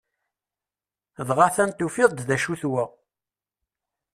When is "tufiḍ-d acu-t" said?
1.73-2.63